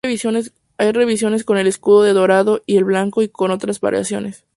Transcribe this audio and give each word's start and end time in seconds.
Hay 0.03 0.93
versiones 0.97 1.43
con 1.43 1.59
el 1.59 1.67
escudo 1.67 2.07
en 2.07 2.15
dorado 2.15 2.63
y 2.65 2.77
en 2.77 2.87
blanco 2.87 3.21
y 3.21 3.27
con 3.29 3.51
otras 3.51 3.79
variaciones. 3.81 4.45